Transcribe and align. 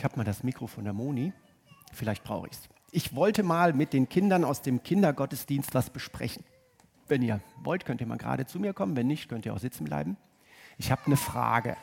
Ich 0.00 0.04
habe 0.04 0.16
mal 0.16 0.24
das 0.24 0.42
Mikro 0.42 0.66
von 0.66 0.84
der 0.84 0.94
Moni. 0.94 1.34
Vielleicht 1.92 2.24
brauche 2.24 2.46
ich 2.46 2.54
es. 2.54 2.70
Ich 2.90 3.14
wollte 3.14 3.42
mal 3.42 3.74
mit 3.74 3.92
den 3.92 4.08
Kindern 4.08 4.44
aus 4.44 4.62
dem 4.62 4.82
Kindergottesdienst 4.82 5.74
was 5.74 5.90
besprechen. 5.90 6.42
Wenn 7.06 7.20
ihr 7.20 7.42
wollt, 7.62 7.84
könnt 7.84 8.00
ihr 8.00 8.06
mal 8.06 8.16
gerade 8.16 8.46
zu 8.46 8.58
mir 8.58 8.72
kommen. 8.72 8.96
Wenn 8.96 9.08
nicht, 9.08 9.28
könnt 9.28 9.44
ihr 9.44 9.52
auch 9.52 9.58
sitzen 9.58 9.84
bleiben. 9.84 10.16
Ich 10.78 10.90
habe 10.90 11.04
eine 11.04 11.18
Frage. 11.18 11.76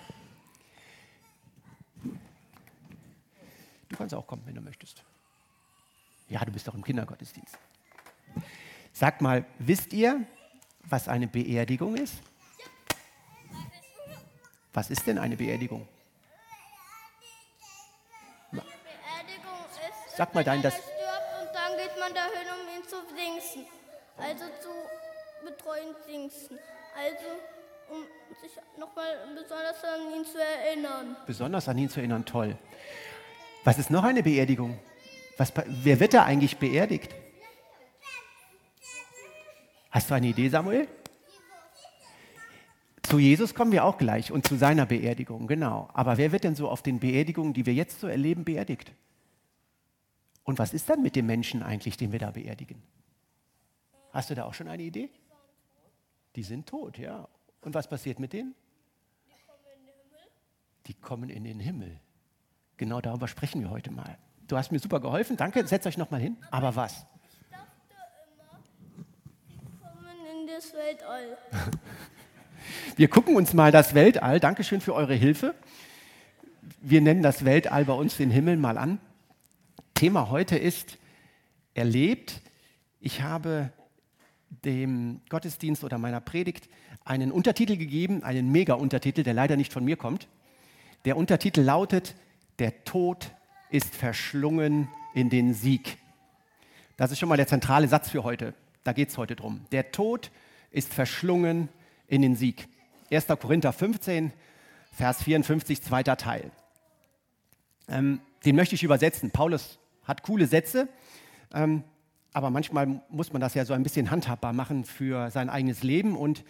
Du 3.88 3.96
kannst 3.96 4.16
auch 4.16 4.26
kommen, 4.26 4.42
wenn 4.48 4.56
du 4.56 4.62
möchtest. 4.62 5.04
Ja, 6.28 6.44
du 6.44 6.52
bist 6.52 6.68
doch 6.68 6.74
im 6.74 6.84
Kindergottesdienst. 6.84 7.56
Sagt 8.94 9.22
mal, 9.22 9.46
wisst 9.60 9.94
ihr, 9.94 10.26
was 10.86 11.08
eine 11.08 11.28
Beerdigung 11.28 11.96
ist? 11.96 12.16
Was 14.74 14.90
ist 14.90 15.06
denn 15.06 15.20
eine 15.20 15.38
Beerdigung? 15.38 15.88
Sag 20.18 20.34
mal 20.34 20.44
dein, 20.44 20.64
das. 20.64 20.74
stirbt 20.74 20.96
und 21.42 21.54
dann 21.54 21.78
geht 21.78 22.00
man 22.00 22.12
dahin, 22.12 22.48
um 22.50 22.76
ihn 22.76 22.84
zu 22.88 22.96
dingsen. 23.16 23.68
Also 24.18 24.46
zu 24.60 24.70
betreuen 25.46 25.96
dingsen. 26.08 26.58
Also 26.96 27.28
um 27.92 28.04
sich 28.42 28.52
nochmal 28.80 29.06
besonders 29.36 29.84
an 29.84 30.16
ihn 30.16 30.26
zu 30.26 30.40
erinnern. 30.40 31.16
Besonders 31.28 31.70
an 31.70 31.78
ihn 31.78 31.90
zu 31.90 32.00
erinnern, 32.00 32.26
toll. 32.26 32.58
Was 33.64 33.78
ist 33.78 33.92
noch 33.92 34.04
eine 34.04 34.24
Beerdigung? 34.24 34.80
Was, 35.38 35.54
wer 35.68 36.00
wird 36.00 36.16
da 36.16 36.24
eigentlich 36.24 36.58
beerdigt? 36.58 37.14
Hast 39.92 40.10
du 40.10 40.16
eine 40.16 40.28
Idee, 40.28 40.50
Samuel? 40.50 40.88
Zu 43.04 43.20
Jesus 43.20 43.54
kommen 43.54 43.72
wir 43.72 43.86
auch 43.86 44.00
gleich 44.00 44.32
und 44.32 44.48
zu 44.48 44.56
seiner 44.56 44.88
Beerdigung, 44.88 45.46
genau. 45.46 45.90
Aber 45.94 46.18
wer 46.18 46.32
wird 46.32 46.44
denn 46.44 46.56
so 46.56 46.70
auf 46.70 46.82
den 46.82 47.00
Beerdigungen, 47.00 47.54
die 47.54 47.68
wir 47.68 47.74
jetzt 47.76 48.00
so 48.00 48.08
erleben, 48.08 48.44
beerdigt? 48.44 48.92
Und 50.48 50.60
was 50.60 50.74
ist 50.74 50.90
dann 50.90 51.02
mit 51.02 51.18
dem 51.18 51.26
Menschen 51.26 51.62
eigentlich, 51.62 51.98
den 51.98 52.14
wir 52.14 52.20
da 52.20 52.32
beerdigen? 52.32 52.82
Hast 54.14 54.30
du 54.30 54.34
da 54.34 54.46
auch 54.46 54.54
schon 54.54 54.70
eine 54.70 54.82
Idee? 54.82 55.10
Die 56.38 56.44
sind 56.44 56.68
tot, 56.70 56.98
ja. 56.98 57.28
Und 57.60 57.76
was 57.76 57.90
passiert 57.90 58.18
mit 58.18 58.32
denen? 58.32 58.56
Die 60.86 60.94
kommen 60.94 61.30
in 61.30 61.44
den 61.44 61.60
Himmel. 61.60 62.00
Genau 62.78 63.02
darüber 63.02 63.28
sprechen 63.28 63.60
wir 63.60 63.70
heute 63.70 63.92
mal. 63.92 64.18
Du 64.48 64.56
hast 64.56 64.72
mir 64.72 64.80
super 64.80 65.02
geholfen, 65.02 65.36
danke. 65.36 65.68
Setzt 65.68 65.86
euch 65.86 65.98
noch 65.98 66.12
mal 66.12 66.22
hin. 66.22 66.38
Aber 66.50 66.74
was? 66.78 67.06
Kommen 69.82 70.16
in 70.32 70.48
das 70.48 70.74
Weltall. 70.74 71.38
Wir 72.96 73.10
gucken 73.10 73.36
uns 73.36 73.54
mal 73.54 73.74
das 73.74 73.94
Weltall. 73.94 74.40
Dankeschön 74.40 74.80
für 74.80 74.94
eure 74.96 75.14
Hilfe. 75.14 75.56
Wir 76.80 77.02
nennen 77.02 77.22
das 77.22 77.44
Weltall 77.44 77.84
bei 77.84 77.94
uns 77.94 78.16
den 78.16 78.32
Himmel 78.32 78.56
mal 78.56 78.78
an. 78.78 79.02
Thema 79.98 80.30
heute 80.30 80.56
ist 80.56 81.00
erlebt. 81.74 82.44
Ich 83.00 83.24
habe 83.24 83.72
dem 84.64 85.22
Gottesdienst 85.28 85.84
oder 85.84 85.98
meiner 85.98 86.22
Predigt 86.22 86.70
einen 87.04 87.32
Untertitel 87.32 87.78
gegeben, 87.78 88.22
einen 88.22 88.52
Mega-Untertitel, 88.52 89.24
der 89.24 89.34
leider 89.34 89.56
nicht 89.56 89.74
von 89.74 89.84
mir 89.84 89.98
kommt. 89.98 90.28
Der 91.06 91.18
Untertitel 91.18 91.62
lautet, 91.62 92.14
der 92.60 92.84
Tod 92.84 93.32
ist 93.72 93.96
verschlungen 93.96 94.88
in 95.16 95.32
den 95.32 95.56
Sieg. 95.56 95.98
Das 96.96 97.10
ist 97.10 97.18
schon 97.18 97.30
mal 97.30 97.38
der 97.38 97.48
zentrale 97.48 97.88
Satz 97.88 98.08
für 98.08 98.24
heute. 98.24 98.54
Da 98.84 98.94
geht 98.94 99.10
es 99.10 99.18
heute 99.18 99.36
drum. 99.36 99.66
Der 99.72 99.92
Tod 99.92 100.30
ist 100.70 100.94
verschlungen 100.94 101.70
in 102.06 102.22
den 102.22 102.36
Sieg. 102.36 102.68
1. 103.10 103.26
Korinther 103.40 103.74
15, 103.74 104.32
Vers 104.92 105.24
54, 105.24 105.82
zweiter 105.82 106.18
Teil. 106.18 106.52
Ähm, 107.88 108.22
den 108.46 108.56
möchte 108.56 108.76
ich 108.76 108.84
übersetzen. 108.84 109.32
Paulus 109.32 109.80
hat 110.08 110.24
coole 110.24 110.48
Sätze, 110.48 110.88
ähm, 111.54 111.84
aber 112.34 112.50
manchmal 112.50 113.02
muss 113.10 113.34
man 113.34 113.42
das 113.42 113.54
ja 113.54 113.66
so 113.66 113.74
ein 113.74 113.84
bisschen 113.84 114.12
handhabbar 114.12 114.54
machen 114.54 114.86
für 114.86 115.32
sein 115.32 115.50
eigenes 115.50 115.84
Leben. 115.84 116.16
Und 116.16 116.44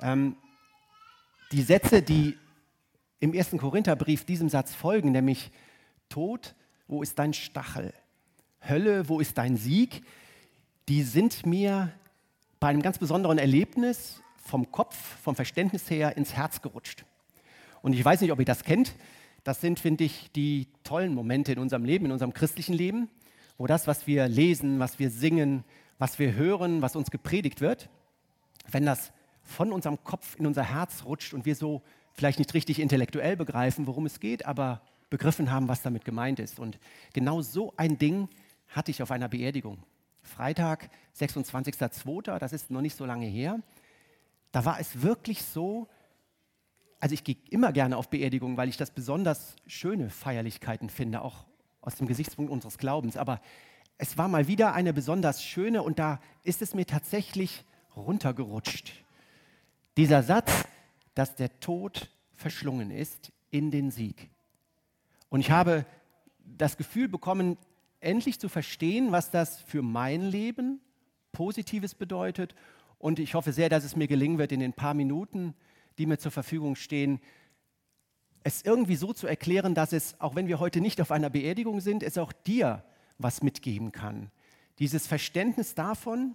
ähm, 0.00 0.36
die 1.50 1.62
Sätze, 1.62 2.00
die 2.00 2.36
im 3.18 3.32
1. 3.32 3.50
Korintherbrief 3.58 4.24
diesem 4.24 4.48
Satz 4.48 4.74
folgen, 4.74 5.12
nämlich 5.12 5.50
Tod, 6.08 6.54
wo 6.86 7.02
ist 7.02 7.18
dein 7.18 7.34
Stachel? 7.34 7.92
Hölle, 8.68 9.08
wo 9.08 9.20
ist 9.20 9.36
dein 9.38 9.56
Sieg? 9.56 10.02
Die 10.88 11.02
sind 11.02 11.44
mir 11.46 11.92
bei 12.60 12.68
einem 12.68 12.82
ganz 12.82 12.98
besonderen 12.98 13.38
Erlebnis 13.38 14.22
vom 14.44 14.70
Kopf, 14.70 14.96
vom 15.22 15.34
Verständnis 15.34 15.90
her 15.90 16.16
ins 16.16 16.34
Herz 16.34 16.62
gerutscht. 16.62 17.04
Und 17.80 17.94
ich 17.94 18.04
weiß 18.04 18.20
nicht, 18.20 18.30
ob 18.30 18.38
ihr 18.38 18.44
das 18.44 18.62
kennt. 18.62 18.94
Das 19.44 19.60
sind, 19.60 19.80
finde 19.80 20.04
ich, 20.04 20.30
die 20.32 20.68
tollen 20.84 21.14
Momente 21.14 21.52
in 21.52 21.58
unserem 21.58 21.84
Leben, 21.84 22.06
in 22.06 22.12
unserem 22.12 22.32
christlichen 22.32 22.74
Leben, 22.74 23.08
wo 23.58 23.66
das, 23.66 23.86
was 23.86 24.06
wir 24.06 24.28
lesen, 24.28 24.78
was 24.78 24.98
wir 24.98 25.10
singen, 25.10 25.64
was 25.98 26.18
wir 26.18 26.34
hören, 26.34 26.82
was 26.82 26.96
uns 26.96 27.10
gepredigt 27.10 27.60
wird, 27.60 27.88
wenn 28.70 28.86
das 28.86 29.12
von 29.42 29.72
unserem 29.72 30.02
Kopf 30.04 30.38
in 30.38 30.46
unser 30.46 30.62
Herz 30.62 31.04
rutscht 31.04 31.34
und 31.34 31.44
wir 31.44 31.56
so 31.56 31.82
vielleicht 32.12 32.38
nicht 32.38 32.54
richtig 32.54 32.80
intellektuell 32.80 33.36
begreifen, 33.36 33.86
worum 33.86 34.06
es 34.06 34.20
geht, 34.20 34.46
aber 34.46 34.82
begriffen 35.10 35.50
haben, 35.50 35.68
was 35.68 35.82
damit 35.82 36.04
gemeint 36.04 36.38
ist. 36.38 36.58
Und 36.58 36.78
genau 37.12 37.42
so 37.42 37.72
ein 37.76 37.98
Ding 37.98 38.28
hatte 38.68 38.90
ich 38.90 39.02
auf 39.02 39.10
einer 39.10 39.28
Beerdigung. 39.28 39.78
Freitag, 40.22 40.88
26.02., 41.18 42.38
das 42.38 42.52
ist 42.52 42.70
noch 42.70 42.80
nicht 42.80 42.96
so 42.96 43.04
lange 43.04 43.26
her. 43.26 43.60
Da 44.52 44.64
war 44.64 44.78
es 44.78 45.02
wirklich 45.02 45.42
so, 45.42 45.88
also 47.02 47.14
ich 47.14 47.24
gehe 47.24 47.34
immer 47.50 47.72
gerne 47.72 47.96
auf 47.96 48.10
Beerdigungen, 48.10 48.56
weil 48.56 48.68
ich 48.68 48.76
das 48.76 48.92
besonders 48.92 49.56
schöne 49.66 50.08
Feierlichkeiten 50.08 50.88
finde, 50.88 51.22
auch 51.22 51.46
aus 51.80 51.96
dem 51.96 52.06
Gesichtspunkt 52.06 52.52
unseres 52.52 52.78
Glaubens. 52.78 53.16
Aber 53.16 53.40
es 53.98 54.16
war 54.18 54.28
mal 54.28 54.46
wieder 54.46 54.72
eine 54.72 54.92
besonders 54.92 55.42
schöne 55.42 55.82
und 55.82 55.98
da 55.98 56.20
ist 56.44 56.62
es 56.62 56.74
mir 56.74 56.86
tatsächlich 56.86 57.64
runtergerutscht. 57.96 58.92
Dieser 59.96 60.22
Satz, 60.22 60.52
dass 61.16 61.34
der 61.34 61.58
Tod 61.58 62.08
verschlungen 62.30 62.92
ist 62.92 63.32
in 63.50 63.72
den 63.72 63.90
Sieg. 63.90 64.30
Und 65.28 65.40
ich 65.40 65.50
habe 65.50 65.84
das 66.38 66.76
Gefühl 66.76 67.08
bekommen, 67.08 67.58
endlich 67.98 68.38
zu 68.38 68.48
verstehen, 68.48 69.10
was 69.10 69.32
das 69.32 69.60
für 69.60 69.82
mein 69.82 70.22
Leben 70.22 70.80
Positives 71.32 71.96
bedeutet. 71.96 72.54
Und 72.98 73.18
ich 73.18 73.34
hoffe 73.34 73.52
sehr, 73.52 73.68
dass 73.68 73.82
es 73.82 73.96
mir 73.96 74.06
gelingen 74.06 74.38
wird, 74.38 74.52
in 74.52 74.60
den 74.60 74.72
paar 74.72 74.94
Minuten, 74.94 75.54
die 75.98 76.06
mir 76.06 76.18
zur 76.18 76.32
Verfügung 76.32 76.76
stehen, 76.76 77.20
es 78.44 78.62
irgendwie 78.62 78.96
so 78.96 79.12
zu 79.12 79.26
erklären, 79.26 79.74
dass 79.74 79.92
es, 79.92 80.20
auch 80.20 80.34
wenn 80.34 80.48
wir 80.48 80.58
heute 80.58 80.80
nicht 80.80 81.00
auf 81.00 81.12
einer 81.12 81.30
Beerdigung 81.30 81.80
sind, 81.80 82.02
es 82.02 82.18
auch 82.18 82.32
dir 82.32 82.84
was 83.18 83.42
mitgeben 83.42 83.92
kann. 83.92 84.30
Dieses 84.78 85.06
Verständnis 85.06 85.74
davon, 85.74 86.34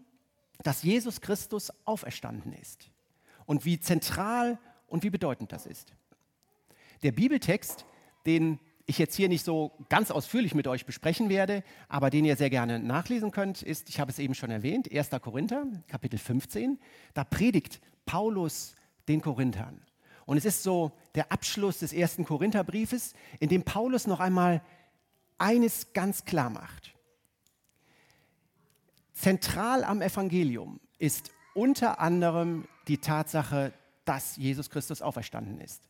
dass 0.63 0.83
Jesus 0.83 1.21
Christus 1.21 1.71
auferstanden 1.85 2.53
ist 2.53 2.89
und 3.45 3.65
wie 3.65 3.79
zentral 3.79 4.57
und 4.87 5.03
wie 5.03 5.09
bedeutend 5.09 5.51
das 5.51 5.65
ist. 5.65 5.93
Der 7.03 7.11
Bibeltext, 7.11 7.85
den 8.25 8.59
ich 8.85 8.97
jetzt 8.97 9.15
hier 9.15 9.27
nicht 9.27 9.43
so 9.43 9.73
ganz 9.89 10.11
ausführlich 10.11 10.55
mit 10.55 10.65
euch 10.65 10.85
besprechen 10.85 11.29
werde, 11.29 11.63
aber 11.89 12.09
den 12.09 12.23
ihr 12.23 12.37
sehr 12.37 12.49
gerne 12.49 12.79
nachlesen 12.79 13.31
könnt, 13.31 13.61
ist, 13.61 13.89
ich 13.89 13.99
habe 13.99 14.11
es 14.11 14.17
eben 14.17 14.33
schon 14.33 14.49
erwähnt, 14.49 14.89
1. 14.91 15.09
Korinther, 15.21 15.65
Kapitel 15.87 16.17
15. 16.17 16.79
Da 17.13 17.25
predigt 17.25 17.81
Paulus 18.05 18.76
den 19.07 19.21
Korinthern. 19.21 19.81
Und 20.25 20.37
es 20.37 20.45
ist 20.45 20.63
so 20.63 20.91
der 21.15 21.31
Abschluss 21.31 21.79
des 21.79 21.93
ersten 21.93 22.25
Korintherbriefes, 22.25 23.13
in 23.39 23.49
dem 23.49 23.63
Paulus 23.63 24.07
noch 24.07 24.19
einmal 24.19 24.61
eines 25.37 25.93
ganz 25.93 26.25
klar 26.25 26.49
macht. 26.49 26.93
Zentral 29.13 29.83
am 29.83 30.01
Evangelium 30.01 30.79
ist 30.99 31.31
unter 31.53 31.99
anderem 31.99 32.67
die 32.87 32.99
Tatsache, 32.99 33.73
dass 34.05 34.35
Jesus 34.37 34.69
Christus 34.69 35.01
auferstanden 35.01 35.59
ist. 35.59 35.81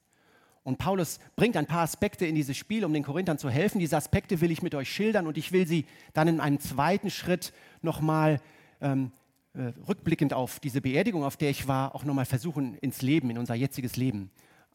Und 0.63 0.77
Paulus 0.77 1.19
bringt 1.35 1.56
ein 1.56 1.66
paar 1.66 1.83
Aspekte 1.83 2.25
in 2.25 2.35
dieses 2.35 2.57
Spiel, 2.57 2.83
um 2.83 2.94
den 2.94 3.03
Korinthern 3.03 3.38
zu 3.38 3.50
helfen. 3.50 3.80
Diese 3.80 3.95
Aspekte 3.95 4.42
will 4.42 4.51
ich 4.51 4.62
mit 4.62 4.75
euch 4.75 4.89
schildern 4.89 5.25
und 5.25 5.38
ich 5.38 5.51
will 5.51 5.65
sie 5.65 5.86
dann 6.13 6.27
in 6.27 6.39
einem 6.42 6.59
zweiten 6.59 7.09
Schritt 7.09 7.53
nochmal 7.81 8.42
ähm, 8.81 9.12
äh, 9.57 9.74
rückblickend 9.88 10.33
auf 10.33 10.59
diese 10.59 10.81
Beerdigung, 10.81 11.24
auf 11.24 11.36
der 11.36 11.50
ich 11.50 11.68
war, 11.68 11.95
auch 11.95 12.04
nochmal 12.04 12.25
versuchen, 12.25 12.75
ins 12.75 13.01
Leben, 13.01 13.30
in 13.31 13.38
unser 13.38 13.56
jetziges 13.56 13.95
Leben 13.95 14.30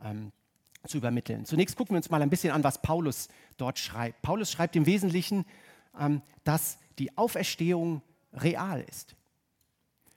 ähm, 0.04 0.32
zu 0.86 0.98
übermitteln. 0.98 1.44
Zunächst 1.44 1.76
gucken 1.76 1.94
wir 1.94 1.98
uns 1.98 2.10
mal 2.10 2.20
ein 2.20 2.30
bisschen 2.30 2.52
an, 2.52 2.64
was 2.64 2.82
Paulus 2.82 3.28
dort 3.56 3.78
schreibt. 3.78 4.22
Paulus 4.22 4.50
schreibt 4.50 4.74
im 4.74 4.84
Wesentlichen, 4.86 5.44
ähm, 5.98 6.20
dass 6.42 6.78
die 6.98 7.16
Auferstehung 7.16 8.02
real 8.32 8.80
ist. 8.88 9.14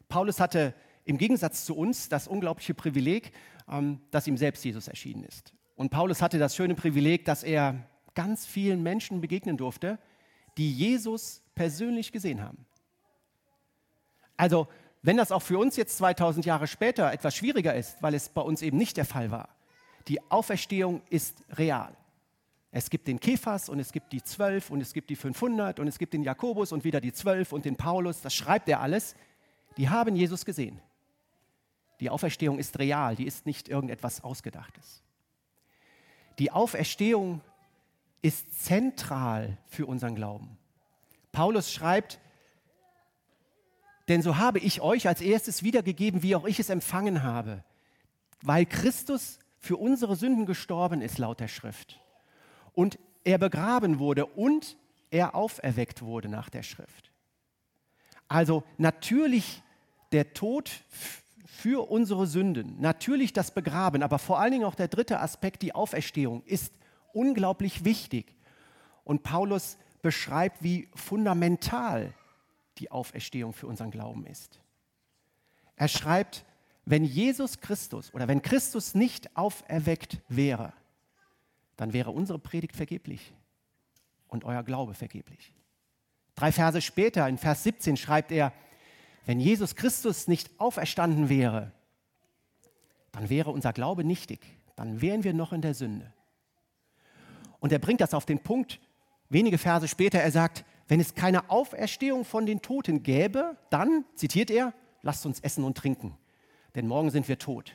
Paulus 0.09 0.39
hatte 0.39 0.73
im 1.03 1.19
Gegensatz 1.19 1.65
zu 1.65 1.75
uns 1.75 2.09
das 2.09 2.27
unglaubliche 2.27 2.73
Privileg, 2.73 3.33
ähm, 3.69 4.01
dass 4.09 4.25
ihm 4.25 4.37
selbst 4.37 4.65
Jesus 4.65 4.87
erschienen 4.87 5.23
ist. 5.23 5.53
Und 5.75 5.91
Paulus 5.91 6.21
hatte 6.21 6.39
das 6.39 6.55
schöne 6.55 6.73
Privileg, 6.73 7.25
dass 7.25 7.43
er 7.43 7.87
ganz 8.15 8.45
vielen 8.45 8.81
Menschen 8.81 9.21
begegnen 9.21 9.57
durfte, 9.57 9.99
die 10.57 10.71
Jesus 10.71 11.43
persönlich 11.53 12.11
gesehen 12.11 12.41
haben. 12.41 12.65
Also, 14.37 14.67
wenn 15.01 15.17
das 15.17 15.31
auch 15.31 15.41
für 15.41 15.59
uns 15.59 15.75
jetzt 15.75 15.97
2000 15.97 16.45
Jahre 16.45 16.67
später 16.67 17.11
etwas 17.11 17.35
schwieriger 17.35 17.75
ist, 17.75 18.01
weil 18.01 18.13
es 18.13 18.29
bei 18.29 18.41
uns 18.41 18.61
eben 18.61 18.77
nicht 18.77 18.97
der 18.97 19.05
Fall 19.05 19.31
war, 19.31 19.49
die 20.07 20.19
Auferstehung 20.31 21.01
ist 21.09 21.43
real. 21.57 21.95
Es 22.71 22.89
gibt 22.89 23.07
den 23.07 23.19
Kephas 23.19 23.69
und 23.69 23.79
es 23.79 23.93
gibt 23.93 24.11
die 24.11 24.21
zwölf 24.21 24.69
und 24.69 24.81
es 24.81 24.93
gibt 24.93 25.09
die 25.09 25.15
500 25.15 25.79
und 25.79 25.87
es 25.87 25.97
gibt 25.97 26.13
den 26.13 26.23
Jakobus 26.23 26.71
und 26.71 26.83
wieder 26.83 26.99
die 26.99 27.13
zwölf 27.13 27.53
und 27.53 27.65
den 27.65 27.77
Paulus. 27.77 28.21
Das 28.21 28.33
schreibt 28.33 28.67
er 28.67 28.81
alles. 28.81 29.15
Die 29.77 29.89
haben 29.89 30.15
Jesus 30.15 30.43
gesehen. 30.43 30.81
Die 31.99 32.09
Auferstehung 32.09 32.59
ist 32.59 32.77
real, 32.77 33.15
die 33.15 33.25
ist 33.25 33.45
nicht 33.45 33.69
irgendetwas 33.69 34.23
Ausgedachtes. 34.23 35.01
Die 36.39 36.51
Auferstehung 36.51 37.41
ist 38.21 38.65
zentral 38.65 39.57
für 39.67 39.85
unseren 39.85 40.15
Glauben. 40.15 40.57
Paulus 41.31 41.71
schreibt, 41.71 42.19
denn 44.07 44.21
so 44.21 44.37
habe 44.37 44.59
ich 44.59 44.81
euch 44.81 45.07
als 45.07 45.21
erstes 45.21 45.63
wiedergegeben, 45.63 46.21
wie 46.23 46.35
auch 46.35 46.45
ich 46.45 46.59
es 46.59 46.69
empfangen 46.69 47.23
habe, 47.23 47.63
weil 48.41 48.65
Christus 48.65 49.39
für 49.59 49.77
unsere 49.77 50.15
Sünden 50.15 50.45
gestorben 50.45 51.01
ist, 51.01 51.17
laut 51.17 51.39
der 51.39 51.47
Schrift. 51.47 51.99
Und 52.73 52.99
er 53.23 53.39
begraben 53.39 53.99
wurde 53.99 54.27
und 54.27 54.77
er 55.09 55.33
auferweckt 55.33 56.01
wurde 56.01 56.29
nach 56.29 56.49
der 56.49 56.61
Schrift. 56.61 57.11
Also 58.27 58.63
natürlich 58.77 59.63
der 60.11 60.33
Tod 60.33 60.71
für 61.45 61.89
unsere 61.89 62.27
Sünden, 62.27 62.79
natürlich 62.79 63.33
das 63.33 63.51
Begraben, 63.51 64.03
aber 64.03 64.19
vor 64.19 64.39
allen 64.39 64.51
Dingen 64.51 64.65
auch 64.65 64.75
der 64.75 64.87
dritte 64.87 65.19
Aspekt, 65.19 65.61
die 65.61 65.73
Auferstehung, 65.73 66.43
ist 66.45 66.73
unglaublich 67.13 67.85
wichtig. 67.85 68.35
Und 69.03 69.23
Paulus 69.23 69.77
beschreibt, 70.01 70.61
wie 70.61 70.89
fundamental 70.93 72.13
die 72.77 72.91
Auferstehung 72.91 73.53
für 73.53 73.67
unseren 73.67 73.91
Glauben 73.91 74.25
ist. 74.25 74.59
Er 75.75 75.87
schreibt, 75.87 76.45
wenn 76.85 77.03
Jesus 77.03 77.59
Christus 77.59 78.13
oder 78.13 78.27
wenn 78.27 78.41
Christus 78.41 78.93
nicht 78.93 79.35
auferweckt 79.35 80.21
wäre, 80.29 80.73
dann 81.77 81.93
wäre 81.93 82.11
unsere 82.11 82.39
Predigt 82.39 82.75
vergeblich 82.75 83.33
und 84.27 84.43
euer 84.43 84.63
Glaube 84.63 84.93
vergeblich. 84.93 85.53
Drei 86.35 86.51
Verse 86.51 86.81
später, 86.81 87.27
in 87.27 87.37
Vers 87.37 87.63
17, 87.63 87.97
schreibt 87.97 88.31
er, 88.31 88.53
wenn 89.25 89.39
Jesus 89.39 89.75
Christus 89.75 90.27
nicht 90.27 90.59
auferstanden 90.59 91.29
wäre, 91.29 91.71
dann 93.11 93.29
wäre 93.29 93.51
unser 93.51 93.73
Glaube 93.73 94.03
nichtig, 94.03 94.39
dann 94.75 95.01
wären 95.01 95.23
wir 95.23 95.33
noch 95.33 95.53
in 95.53 95.61
der 95.61 95.73
Sünde. 95.73 96.13
Und 97.59 97.71
er 97.71 97.79
bringt 97.79 98.01
das 98.01 98.13
auf 98.13 98.25
den 98.25 98.39
Punkt, 98.39 98.79
wenige 99.29 99.57
Verse 99.57 99.87
später, 99.87 100.19
er 100.19 100.31
sagt, 100.31 100.65
wenn 100.87 100.99
es 100.99 101.15
keine 101.15 101.49
Auferstehung 101.49 102.25
von 102.25 102.45
den 102.45 102.61
Toten 102.61 103.03
gäbe, 103.03 103.57
dann, 103.69 104.05
zitiert 104.15 104.51
er, 104.51 104.73
lasst 105.01 105.25
uns 105.25 105.39
essen 105.39 105.63
und 105.63 105.77
trinken, 105.77 106.17
denn 106.75 106.87
morgen 106.87 107.09
sind 107.09 107.27
wir 107.27 107.39
tot. 107.39 107.73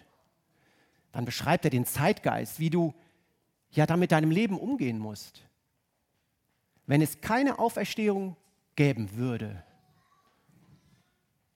Dann 1.13 1.25
beschreibt 1.25 1.65
er 1.65 1.71
den 1.71 1.87
Zeitgeist, 1.87 2.61
wie 2.61 2.71
du 2.71 2.95
ja 3.71 3.87
dann 3.87 4.01
mit 4.01 4.13
deinem 4.13 4.31
Leben 4.31 4.59
umgehen 4.59 4.99
musst. 4.99 5.47
Wenn 6.87 7.03
es 7.03 7.21
keine 7.21 7.59
Auferstehung 7.59 8.37
geben 8.77 9.17
würde, 9.17 9.65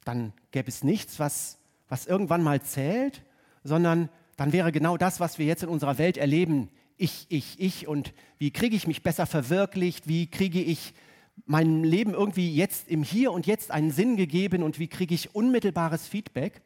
dann 0.04 0.32
gäbe 0.50 0.68
es 0.68 0.84
nichts, 0.84 1.18
was, 1.18 1.58
was 1.88 2.06
irgendwann 2.06 2.42
mal 2.42 2.60
zählt, 2.62 3.22
sondern 3.62 4.10
dann 4.36 4.52
wäre 4.52 4.72
genau 4.72 4.96
das, 4.96 5.20
was 5.20 5.38
wir 5.38 5.46
jetzt 5.46 5.62
in 5.62 5.68
unserer 5.68 5.98
Welt 5.98 6.16
erleben, 6.16 6.68
ich, 6.96 7.26
ich, 7.28 7.58
ich 7.60 7.88
und 7.88 8.12
wie 8.38 8.52
kriege 8.52 8.76
ich 8.76 8.86
mich 8.86 9.02
besser 9.02 9.26
verwirklicht, 9.26 10.06
wie 10.06 10.28
kriege 10.28 10.60
ich 10.60 10.94
meinem 11.46 11.84
Leben 11.84 12.14
irgendwie 12.14 12.54
jetzt 12.54 12.88
im 12.88 13.02
Hier 13.02 13.32
und 13.32 13.46
Jetzt 13.46 13.70
einen 13.70 13.90
Sinn 13.90 14.16
gegeben 14.16 14.62
und 14.62 14.78
wie 14.78 14.88
kriege 14.88 15.14
ich 15.14 15.34
unmittelbares 15.34 16.06
Feedback, 16.06 16.62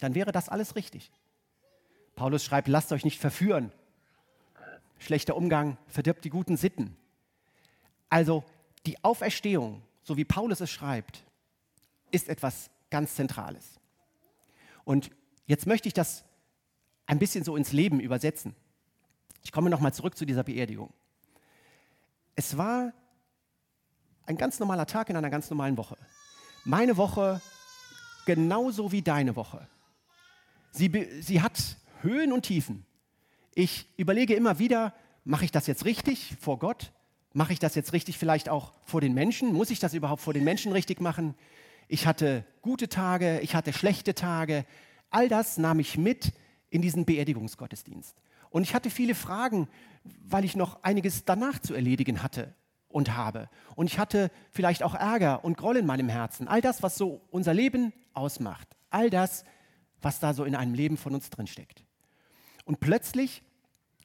dann 0.00 0.14
wäre 0.14 0.32
das 0.32 0.48
alles 0.48 0.76
richtig. 0.76 1.10
Paulus 2.16 2.44
schreibt, 2.44 2.68
lasst 2.68 2.92
euch 2.92 3.04
nicht 3.04 3.20
verführen. 3.20 3.72
Schlechter 4.98 5.36
Umgang 5.36 5.78
verdirbt 5.86 6.24
die 6.24 6.30
guten 6.30 6.56
Sitten. 6.56 6.96
Also 8.08 8.44
die 8.86 9.02
Auferstehung, 9.04 9.82
so 10.02 10.16
wie 10.16 10.24
Paulus 10.24 10.60
es 10.60 10.70
schreibt, 10.70 11.24
ist 12.10 12.28
etwas 12.28 12.70
ganz 12.90 13.14
Zentrales. 13.14 13.78
Und 14.84 15.10
jetzt 15.46 15.66
möchte 15.66 15.88
ich 15.88 15.94
das 15.94 16.24
ein 17.06 17.18
bisschen 17.18 17.44
so 17.44 17.56
ins 17.56 17.72
Leben 17.72 18.00
übersetzen. 18.00 18.54
Ich 19.42 19.52
komme 19.52 19.70
nochmal 19.70 19.94
zurück 19.94 20.16
zu 20.16 20.26
dieser 20.26 20.42
Beerdigung. 20.42 20.92
Es 22.34 22.56
war 22.56 22.92
ein 24.30 24.36
ganz 24.36 24.60
normaler 24.60 24.86
Tag 24.86 25.10
in 25.10 25.16
einer 25.16 25.28
ganz 25.28 25.50
normalen 25.50 25.76
Woche. 25.76 25.96
Meine 26.64 26.96
Woche 26.96 27.42
genauso 28.26 28.92
wie 28.92 29.02
deine 29.02 29.34
Woche. 29.36 29.66
Sie, 30.70 30.90
sie 31.20 31.42
hat 31.42 31.76
Höhen 32.00 32.32
und 32.32 32.42
Tiefen. 32.42 32.86
Ich 33.54 33.88
überlege 33.96 34.34
immer 34.34 34.58
wieder, 34.58 34.94
mache 35.24 35.44
ich 35.44 35.50
das 35.50 35.66
jetzt 35.66 35.84
richtig 35.84 36.36
vor 36.40 36.58
Gott? 36.60 36.92
Mache 37.32 37.52
ich 37.52 37.58
das 37.58 37.74
jetzt 37.74 37.92
richtig 37.92 38.18
vielleicht 38.18 38.48
auch 38.48 38.72
vor 38.84 39.00
den 39.00 39.14
Menschen? 39.14 39.52
Muss 39.52 39.70
ich 39.70 39.80
das 39.80 39.94
überhaupt 39.94 40.22
vor 40.22 40.32
den 40.32 40.44
Menschen 40.44 40.72
richtig 40.72 41.00
machen? 41.00 41.34
Ich 41.88 42.06
hatte 42.06 42.44
gute 42.62 42.88
Tage, 42.88 43.40
ich 43.40 43.56
hatte 43.56 43.72
schlechte 43.72 44.14
Tage. 44.14 44.64
All 45.10 45.28
das 45.28 45.58
nahm 45.58 45.80
ich 45.80 45.98
mit 45.98 46.32
in 46.70 46.82
diesen 46.82 47.04
Beerdigungsgottesdienst. 47.04 48.16
Und 48.50 48.62
ich 48.62 48.74
hatte 48.74 48.90
viele 48.90 49.16
Fragen, 49.16 49.68
weil 50.24 50.44
ich 50.44 50.54
noch 50.54 50.84
einiges 50.84 51.24
danach 51.24 51.58
zu 51.58 51.74
erledigen 51.74 52.22
hatte 52.22 52.54
und 52.90 53.16
habe. 53.16 53.48
Und 53.76 53.86
ich 53.86 53.98
hatte 53.98 54.30
vielleicht 54.50 54.82
auch 54.82 54.94
Ärger 54.94 55.44
und 55.44 55.56
Groll 55.56 55.78
in 55.78 55.86
meinem 55.86 56.08
Herzen. 56.08 56.48
All 56.48 56.60
das, 56.60 56.82
was 56.82 56.96
so 56.96 57.22
unser 57.30 57.54
Leben 57.54 57.92
ausmacht. 58.12 58.68
All 58.90 59.08
das, 59.08 59.44
was 60.02 60.20
da 60.20 60.34
so 60.34 60.44
in 60.44 60.54
einem 60.54 60.74
Leben 60.74 60.96
von 60.96 61.14
uns 61.14 61.30
drin 61.30 61.46
steckt. 61.46 61.84
Und 62.64 62.80
plötzlich 62.80 63.42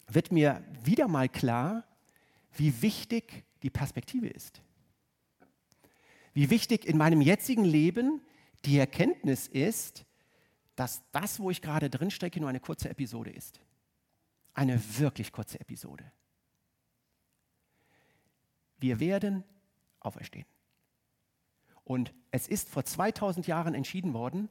wird 0.07 0.31
mir 0.31 0.63
wieder 0.83 1.07
mal 1.07 1.27
klar, 1.27 1.83
wie 2.53 2.81
wichtig 2.81 3.43
die 3.63 3.69
Perspektive 3.69 4.27
ist 4.27 4.61
wie 6.35 6.49
wichtig 6.49 6.85
in 6.85 6.97
meinem 6.97 7.21
jetzigen 7.21 7.63
Leben 7.63 8.21
die 8.65 8.77
Erkenntnis 8.77 9.47
ist, 9.47 10.05
dass 10.75 11.01
das, 11.13 11.39
wo 11.39 11.49
ich 11.49 11.61
gerade 11.61 11.89
drin 11.89 12.11
stecke, 12.11 12.39
nur 12.39 12.49
eine 12.49 12.59
kurze 12.59 12.89
Episode 12.89 13.31
ist. 13.31 13.61
Eine 14.53 14.79
wirklich 14.99 15.31
kurze 15.31 15.59
Episode. 15.59 16.11
Wir 18.85 18.99
werden 18.99 19.43
auferstehen. 19.99 20.45
Und 21.85 22.13
es 22.29 22.47
ist 22.47 22.69
vor 22.69 22.85
2000 22.85 23.47
Jahren 23.47 23.73
entschieden 23.73 24.13
worden, 24.13 24.47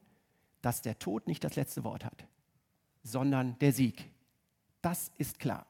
dass 0.60 0.82
der 0.82 0.98
Tod 0.98 1.28
nicht 1.28 1.44
das 1.44 1.54
letzte 1.54 1.84
Wort 1.84 2.04
hat, 2.04 2.26
sondern 3.04 3.56
der 3.60 3.72
Sieg. 3.72 4.10
Das 4.82 5.12
ist 5.18 5.38
klar. 5.38 5.66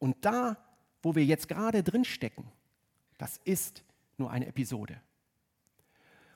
Und 0.00 0.16
da, 0.24 0.56
wo 1.00 1.14
wir 1.14 1.24
jetzt 1.24 1.46
gerade 1.46 1.84
drin 1.84 2.04
stecken, 2.04 2.50
das 3.18 3.36
ist 3.44 3.84
nur 4.18 4.32
eine 4.32 4.46
Episode. 4.46 5.00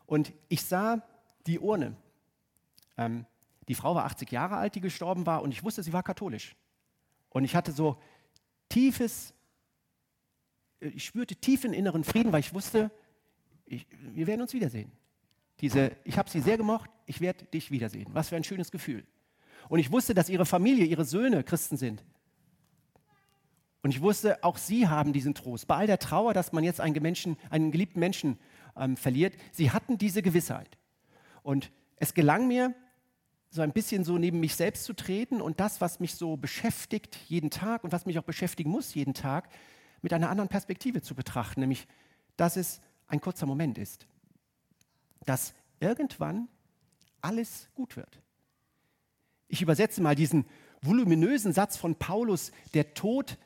Und 0.06 0.32
ich 0.48 0.62
sah 0.62 1.02
die 1.48 1.58
Urne. 1.58 1.96
Ähm, 2.96 3.26
die 3.66 3.75
Frau 3.75 3.96
war 3.96 4.04
80 4.04 4.30
Jahre 4.30 4.56
alt, 4.56 4.76
die 4.76 4.80
gestorben 4.80 5.26
war, 5.26 5.42
und 5.42 5.50
ich 5.50 5.64
wusste, 5.64 5.82
sie 5.82 5.92
war 5.92 6.04
katholisch. 6.04 6.54
Und 7.30 7.42
ich 7.42 7.56
hatte 7.56 7.72
so 7.72 8.00
tiefes, 8.68 9.34
ich 10.80 11.04
spürte 11.04 11.37
tiefen 11.37 11.73
inneren 11.73 12.04
Frieden, 12.04 12.32
weil 12.32 12.40
ich 12.40 12.54
wusste, 12.54 12.90
ich, 13.66 13.87
wir 14.12 14.26
werden 14.26 14.42
uns 14.42 14.52
wiedersehen. 14.52 14.92
Diese, 15.61 15.92
ich 16.04 16.18
habe 16.18 16.30
sie 16.30 16.40
sehr 16.40 16.56
gemocht, 16.56 16.90
ich 17.06 17.20
werde 17.20 17.44
dich 17.47 17.70
wiedersehen. 17.70 18.08
Was 18.12 18.28
für 18.28 18.37
ein 18.37 18.44
schönes 18.44 18.70
Gefühl. 18.70 19.04
Und 19.68 19.80
ich 19.80 19.90
wusste, 19.90 20.14
dass 20.14 20.28
ihre 20.28 20.47
Familie, 20.47 20.85
ihre 20.87 21.04
Söhne 21.04 21.42
Christen 21.42 21.76
sind. 21.76 22.04
Und 23.82 23.90
ich 23.90 24.00
wusste, 24.00 24.42
auch 24.42 24.56
sie 24.56 24.88
haben 24.88 25.12
diesen 25.12 25.35
Trost. 25.35 25.66
Bei 25.66 25.76
all 25.76 25.87
der 25.87 25.99
Trauer, 25.99 26.35
dass 26.35 26.52
man 26.52 26.64
jetzt 26.64 26.80
einen, 26.80 27.00
Menschen, 27.02 27.37
einen 27.50 27.70
geliebten 27.70 28.00
Menschen 28.00 28.38
ähm, 28.76 28.97
verliert, 28.97 29.35
sie 29.52 29.70
hatten 29.70 29.99
diese 29.99 30.23
Gewissheit. 30.23 30.78
Und 31.42 31.70
es 31.97 32.14
gelang 32.14 32.49
mir, 32.49 32.75
so 33.50 33.62
ein 33.62 33.73
bisschen 33.73 34.04
so 34.04 34.18
neben 34.18 34.40
mich 34.40 34.54
selbst 34.54 34.85
zu 34.85 34.92
treten 34.92 35.40
und 35.40 35.58
das, 35.58 35.80
was 35.80 36.00
mich 36.00 36.14
so 36.14 36.37
beschäftigt 36.37 37.18
jeden 37.28 37.50
Tag 37.50 37.82
und 37.82 37.92
was 37.92 38.04
mich 38.04 38.18
auch 38.18 38.25
beschäftigen 38.25 38.70
muss 38.70 38.94
jeden 38.94 39.14
Tag, 39.14 39.49
mit 40.02 40.12
einer 40.12 40.31
anderen 40.31 40.49
Perspektive 40.49 41.02
zu 41.02 41.14
betrachten, 41.14 41.61
nämlich, 41.61 41.87
dass 42.37 42.57
es 42.57 42.81
ein 43.07 43.21
kurzer 43.21 43.47
Moment 43.47 43.78
ist. 43.78 44.07
Dass 45.25 45.55
irgendwann 45.81 46.49
alles 47.21 47.69
gut 47.75 47.97
wird. 47.97 48.21
Ich 49.49 49.62
übersetze 49.62 50.02
mal 50.02 50.14
diesen 50.14 50.45
voluminösen 50.83 51.52
Satz 51.52 51.76
von 51.76 51.97
Paulus, 51.97 52.52
der 52.75 52.95
Tod 52.95 53.38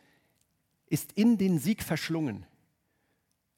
ist 0.87 1.13
in 1.13 1.39
den 1.39 1.59
Sieg 1.59 1.83
verschlungen. 1.83 2.45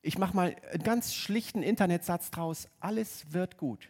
Ich 0.03 0.19
mache 0.19 0.37
mal 0.37 0.57
einen 0.71 0.83
ganz 0.85 1.15
schlichten 1.15 1.63
Internetsatz 1.63 2.31
draus. 2.31 2.69
Alles 2.79 3.33
wird 3.33 3.57
gut. 3.57 3.89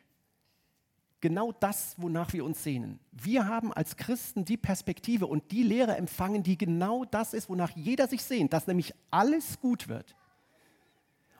Genau 1.24 1.52
das, 1.52 1.94
wonach 1.96 2.34
wir 2.34 2.44
uns 2.44 2.62
sehnen. 2.62 3.00
Wir 3.10 3.48
haben 3.48 3.72
als 3.72 3.96
Christen 3.96 4.44
die 4.44 4.58
Perspektive 4.58 5.26
und 5.26 5.52
die 5.52 5.62
Lehre 5.62 5.96
empfangen, 5.96 6.42
die 6.42 6.58
genau 6.58 7.06
das 7.06 7.32
ist, 7.32 7.48
wonach 7.48 7.70
jeder 7.70 8.08
sich 8.08 8.22
sehnt, 8.22 8.52
dass 8.52 8.66
nämlich 8.66 8.92
alles 9.10 9.58
gut 9.58 9.88
wird. 9.88 10.14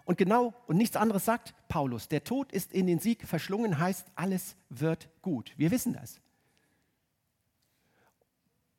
Und 0.07 0.17
genau, 0.17 0.55
und 0.69 0.79
nichts 0.79 0.97
anderes 0.97 1.27
sagt 1.27 1.53
Paulus, 1.69 2.09
der 2.09 2.25
Tod 2.25 2.51
ist 2.51 2.73
in 2.73 2.87
den 2.87 2.99
Sieg 2.99 3.29
verschlungen, 3.29 3.79
heißt, 3.79 4.07
alles 4.15 4.57
wird 4.71 5.11
gut. 5.21 5.53
Wir 5.59 5.71
wissen 5.71 5.93
das. 5.93 6.19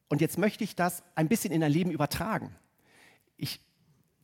Und 0.10 0.22
jetzt 0.22 0.40
möchte 0.40 0.64
ich 0.64 0.76
das 0.76 1.04
ein 1.14 1.28
bisschen 1.28 1.54
in 1.54 1.64
ein 1.64 1.72
Leben 1.72 1.92
übertragen. 1.92 2.56
ich 3.38 3.62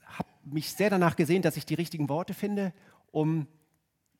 habe 0.03 0.29
mich 0.45 0.73
sehr 0.73 0.89
danach 0.89 1.15
gesehen, 1.15 1.43
dass 1.43 1.57
ich 1.57 1.67
die 1.67 1.75
richtigen 1.75 2.09
Worte 2.09 2.33
finde, 2.33 2.73
um 3.11 3.45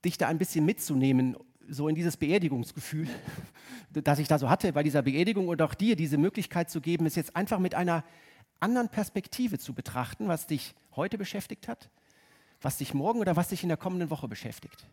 dich 0.06 0.20
da 0.20 0.28
ein 0.28 0.38
bisschen 0.38 0.64
mitzunehmen, 0.64 1.36
so 1.72 1.88
in 1.88 1.96
dieses 1.96 2.18
Beerdigungsgefühl, 2.18 3.08
das 3.92 4.20
ich 4.20 4.28
da 4.28 4.38
so 4.38 4.50
hatte 4.50 4.74
bei 4.74 4.84
dieser 4.84 5.02
Beerdigung 5.02 5.48
und 5.48 5.62
auch 5.62 5.74
dir 5.74 5.96
diese 5.96 6.18
Möglichkeit 6.18 6.70
zu 6.70 6.82
geben, 6.82 7.06
es 7.06 7.16
jetzt 7.16 7.36
einfach 7.36 7.60
mit 7.60 7.76
einer 7.76 8.04
anderen 8.60 8.90
Perspektive 8.90 9.58
zu 9.58 9.74
betrachten, 9.74 10.28
was 10.28 10.48
dich 10.48 10.76
heute 10.96 11.18
beschäftigt 11.18 11.68
hat, 11.68 11.90
was 12.62 12.78
dich 12.78 12.94
morgen 12.94 13.20
oder 13.20 13.36
was 13.36 13.48
dich 13.50 13.64
in 13.64 13.70
der 13.70 13.78
kommenden 13.78 14.10
Woche 14.10 14.28
beschäftigt. 14.28 14.86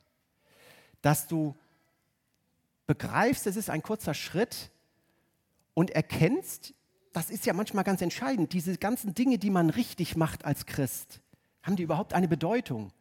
Dass 1.03 1.27
du 1.27 1.57
begreifst, 2.87 3.47
es 3.47 3.57
ist 3.57 3.71
ein 3.71 3.83
kurzer 3.83 4.15
Schritt 4.15 4.71
und 5.75 5.91
erkennst, 5.91 6.75
das 7.13 7.29
ist 7.29 7.45
ja 7.45 7.53
manchmal 7.53 7.85
ganz 7.85 8.01
entscheidend, 8.01 8.53
diese 8.53 8.77
ganzen 8.79 9.15
Dinge, 9.15 9.39
die 9.39 9.51
man 9.51 9.71
richtig 9.71 10.17
macht 10.17 10.45
als 10.45 10.65
Christ, 10.65 11.21
haben 11.63 11.77
die 11.77 11.83
überhaupt 11.83 12.15
eine 12.15 12.29
Bedeutung? 12.29 12.93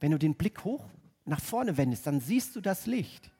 Wenn 0.00 0.12
du 0.12 0.18
den 0.18 0.34
Blick 0.34 0.64
hoch 0.64 0.84
nach 1.24 1.40
vorne 1.40 1.76
wendest, 1.76 2.06
dann 2.06 2.20
siehst 2.20 2.54
du 2.56 2.60
das 2.60 2.86
Licht. 2.86 3.30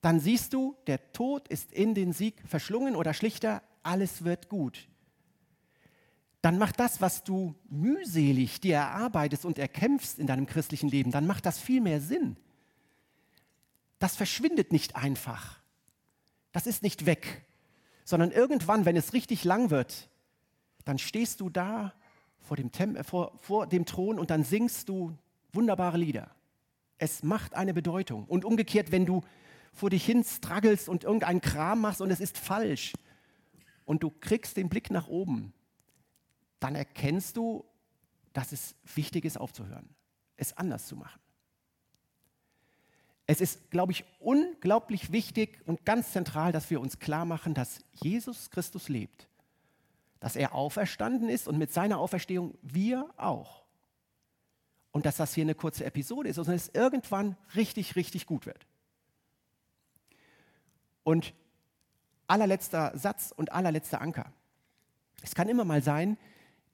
Dann 0.00 0.20
siehst 0.20 0.52
du, 0.54 0.76
der 0.86 1.12
Tod 1.12 1.48
ist 1.48 1.72
in 1.72 1.94
den 1.94 2.12
Sieg 2.12 2.42
verschlungen 2.46 2.96
oder 2.96 3.14
schlichter, 3.14 3.62
alles 3.82 4.24
wird 4.24 4.48
gut. 4.48 4.88
Dann 6.42 6.56
macht 6.56 6.80
das, 6.80 7.00
was 7.02 7.22
du 7.22 7.54
mühselig 7.68 8.60
dir 8.60 8.76
erarbeitest 8.76 9.44
und 9.44 9.58
erkämpfst 9.58 10.18
in 10.18 10.26
deinem 10.26 10.46
christlichen 10.46 10.88
Leben, 10.88 11.10
dann 11.10 11.26
macht 11.26 11.44
das 11.44 11.58
viel 11.58 11.82
mehr 11.82 12.00
Sinn. 12.00 12.36
Das 13.98 14.16
verschwindet 14.16 14.72
nicht 14.72 14.96
einfach. 14.96 15.60
Das 16.52 16.66
ist 16.66 16.82
nicht 16.82 17.04
weg, 17.04 17.44
sondern 18.04 18.32
irgendwann, 18.32 18.86
wenn 18.86 18.96
es 18.96 19.12
richtig 19.12 19.44
lang 19.44 19.70
wird, 19.70 20.08
dann 20.86 20.98
stehst 20.98 21.40
du 21.40 21.50
da 21.50 21.92
vor 22.40 22.56
dem, 22.56 22.72
Tem 22.72 23.04
vor, 23.04 23.38
vor 23.40 23.66
dem 23.66 23.84
Thron 23.84 24.18
und 24.18 24.30
dann 24.30 24.42
singst 24.42 24.88
du 24.88 25.16
wunderbare 25.52 25.98
Lieder. 25.98 26.30
Es 27.00 27.22
macht 27.22 27.54
eine 27.54 27.72
Bedeutung. 27.72 28.24
Und 28.26 28.44
umgekehrt, 28.44 28.92
wenn 28.92 29.06
du 29.06 29.22
vor 29.72 29.88
dich 29.88 30.04
hin 30.04 30.22
struggelst 30.22 30.86
und 30.88 31.02
irgendeinen 31.02 31.40
Kram 31.40 31.80
machst 31.80 32.02
und 32.02 32.10
es 32.10 32.20
ist 32.20 32.36
falsch 32.36 32.92
und 33.86 34.02
du 34.02 34.10
kriegst 34.10 34.58
den 34.58 34.68
Blick 34.68 34.90
nach 34.90 35.08
oben, 35.08 35.54
dann 36.60 36.74
erkennst 36.74 37.38
du, 37.38 37.64
dass 38.34 38.52
es 38.52 38.74
wichtig 38.94 39.24
ist, 39.24 39.38
aufzuhören, 39.38 39.88
es 40.36 40.54
anders 40.56 40.86
zu 40.86 40.94
machen. 40.94 41.20
Es 43.26 43.40
ist, 43.40 43.70
glaube 43.70 43.92
ich, 43.92 44.04
unglaublich 44.18 45.10
wichtig 45.10 45.62
und 45.64 45.86
ganz 45.86 46.12
zentral, 46.12 46.52
dass 46.52 46.68
wir 46.68 46.82
uns 46.82 46.98
klar 46.98 47.24
machen, 47.24 47.54
dass 47.54 47.82
Jesus 47.94 48.50
Christus 48.50 48.90
lebt, 48.90 49.26
dass 50.18 50.36
er 50.36 50.54
auferstanden 50.54 51.30
ist 51.30 51.48
und 51.48 51.56
mit 51.56 51.72
seiner 51.72 51.98
Auferstehung 51.98 52.58
wir 52.60 53.08
auch 53.16 53.59
und 54.92 55.06
dass 55.06 55.16
das 55.16 55.34
hier 55.34 55.42
eine 55.42 55.54
kurze 55.54 55.84
Episode 55.84 56.28
ist, 56.28 56.36
sondern 56.36 56.56
es 56.56 56.70
irgendwann 56.74 57.36
richtig, 57.54 57.96
richtig 57.96 58.26
gut 58.26 58.46
wird. 58.46 58.66
Und 61.02 61.34
allerletzter 62.26 62.96
Satz 62.96 63.32
und 63.36 63.52
allerletzter 63.52 64.00
Anker. 64.00 64.32
Es 65.22 65.34
kann 65.34 65.48
immer 65.48 65.64
mal 65.64 65.82
sein, 65.82 66.16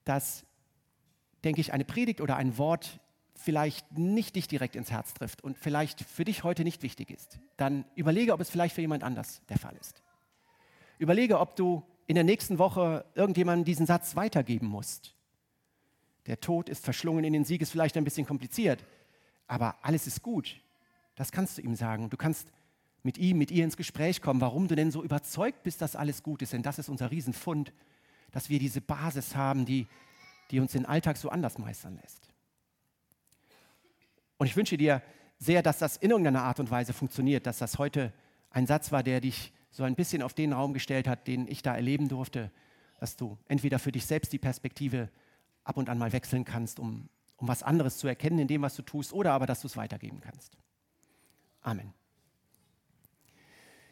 dass, 0.05 0.45
denke 1.45 1.61
ich, 1.61 1.73
eine 1.73 1.85
Predigt 1.85 2.21
oder 2.21 2.37
ein 2.37 2.59
Wort 2.59 3.01
vielleicht 3.35 3.99
nicht 3.99 4.37
dich 4.37 4.49
direkt 4.49 4.77
ins 4.77 4.91
Herz 4.91 5.15
trifft 5.15 5.45
und 5.45 5.59
vielleicht 5.59 6.01
für 6.03 6.25
dich 6.25 6.43
heute 6.43 6.65
nicht 6.65 6.83
wichtig 6.83 7.11
ist. 7.11 7.39
Dann 7.57 7.85
überlege, 7.95 8.33
ob 8.33 8.41
es 8.41 8.51
vielleicht 8.51 8.75
für 8.75 8.81
jemand 8.81 9.05
anders 9.05 9.43
der 9.49 9.59
Fall 9.59 9.77
ist. 9.77 10.03
Überlege, 10.99 11.39
ob 11.39 11.55
du 11.57 11.83
in 12.07 12.15
der 12.15 12.25
nächsten 12.25 12.59
Woche 12.59 13.05
irgendjemandem 13.15 13.65
diesen 13.65 13.87
Satz 13.87 14.17
weitergeben 14.17 14.67
musst 14.67 15.16
der 16.27 16.41
Tod 16.41 16.69
ist 16.69 16.85
verschlungen 16.85 17.25
in 17.25 17.33
den 17.33 17.45
Sieg, 17.45 17.63
ist 17.63 17.71
vielleicht 17.71 17.97
ein 17.97 18.05
bisschen 18.05 18.27
kompliziert, 18.27 18.85
aber 19.47 19.77
alles 19.83 20.07
ist 20.07 20.23
gut. 20.23 20.57
Das 21.15 21.33
kannst 21.33 21.59
du 21.59 21.63
ihm 21.63 21.75
sagen. 21.75 22.11
Du 22.11 22.17
kannst 22.17 22.49
mit 23.03 23.19
ihm, 23.19 23.39
mit 23.39 23.51
ihr 23.51 23.65
ins 23.65 23.77
Gespräch 23.77 24.21
kommen, 24.21 24.41
warum 24.41 24.69
du 24.69 24.75
denn 24.75 24.91
so 24.91 25.03
überzeugt 25.03 25.63
bist, 25.63 25.81
dass 25.81 25.97
alles 25.97 26.23
gut 26.23 26.43
ist. 26.43 26.53
Denn 26.53 26.63
das 26.63 26.79
ist 26.79 26.89
unser 26.89 27.11
Riesenfund, 27.11 27.73
dass 28.33 28.51
wir 28.51 28.59
diese 28.59 28.81
Basis 28.81 29.37
haben, 29.37 29.65
die, 29.65 29.87
die 30.51 30.61
uns 30.61 30.73
den 30.73 30.85
Alltag 30.85 31.17
so 31.17 31.31
anders 31.31 31.59
meistern 31.59 31.99
lässt. 32.03 32.29
Und 34.39 34.47
ich 34.47 34.57
wünsche 34.57 34.77
dir 34.77 35.03
sehr, 35.39 35.63
dass 35.63 35.79
das 35.79 35.97
in 35.97 36.11
irgendeiner 36.11 36.43
Art 36.43 36.61
und 36.61 36.71
Weise 36.71 36.93
funktioniert, 36.93 37.47
dass 37.47 37.59
das 37.59 37.79
heute 37.79 38.13
ein 38.51 38.67
Satz 38.67 38.93
war, 38.93 39.03
der 39.03 39.21
dich 39.21 39.53
so 39.71 39.85
ein 39.85 39.95
bisschen 39.95 40.23
auf 40.23 40.35
den 40.35 40.53
Raum 40.53 40.73
gestellt 40.75 41.07
hat, 41.07 41.27
den 41.27 41.47
ich 41.49 41.63
da 41.63 41.75
erleben 41.75 42.09
durfte, 42.09 42.51
dass 42.99 43.17
du 43.17 43.39
entweder 43.49 43.79
für 43.79 43.93
dich 43.93 44.07
selbst 44.07 44.33
die 44.33 44.39
Perspektive 44.39 45.11
ab 45.67 45.77
und 45.77 45.89
an 45.89 45.99
mal 45.99 46.13
wechseln 46.13 46.45
kannst, 46.45 46.79
um, 46.79 47.09
um 47.37 47.49
was 47.49 47.63
anderes 47.63 47.99
zu 47.99 48.07
erkennen 48.07 48.39
in 48.39 48.49
dem, 48.49 48.63
was 48.63 48.77
du 48.77 48.83
tust, 48.83 49.13
oder 49.13 49.33
aber, 49.33 49.47
dass 49.47 49.61
du 49.61 49.67
es 49.67 49.77
weitergeben 49.77 50.21
kannst. 50.21 50.57
Amen. 51.61 51.93